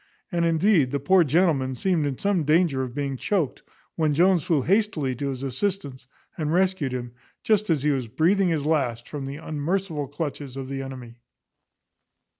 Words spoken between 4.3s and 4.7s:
flew